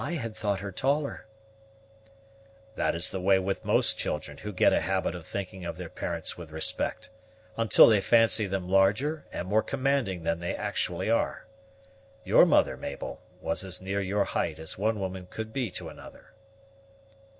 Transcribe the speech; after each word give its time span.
"I 0.03 0.13
had 0.13 0.35
thought 0.35 0.61
her 0.61 0.71
taller." 0.71 1.27
"That 2.75 2.95
is 2.95 3.11
the 3.11 3.21
way 3.21 3.37
with 3.37 3.63
most 3.63 3.99
children 3.99 4.39
who 4.39 4.51
get 4.51 4.73
a 4.73 4.81
habit 4.81 5.13
of 5.13 5.27
thinking 5.27 5.63
of 5.63 5.77
their 5.77 5.89
parents 5.89 6.35
with 6.35 6.49
respect, 6.49 7.11
until 7.55 7.85
they 7.85 8.01
fancy 8.01 8.47
them 8.47 8.67
larger 8.67 9.27
and 9.31 9.47
more 9.47 9.61
commanding 9.61 10.23
than 10.23 10.39
they 10.39 10.55
actually 10.55 11.11
are. 11.11 11.45
Your 12.23 12.47
mother, 12.47 12.75
Mabel, 12.75 13.21
was 13.41 13.63
as 13.63 13.79
near 13.79 14.01
your 14.01 14.23
height 14.23 14.57
as 14.57 14.75
one 14.75 14.99
woman 14.99 15.27
could 15.29 15.53
be 15.53 15.69
to 15.69 15.87
another." 15.89 16.33